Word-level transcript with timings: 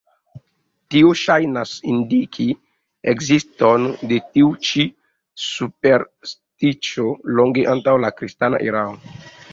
Tio 0.93 1.09
ŝajnas 1.23 1.73
indiki 1.91 2.45
ekziston 3.13 3.85
de 4.13 4.19
tiu 4.37 4.49
ĉi 4.69 4.87
superstiĉo 5.49 7.09
longe 7.41 7.71
antaŭ 7.75 7.99
la 8.07 8.13
kristana 8.23 8.65
erao. 8.73 8.99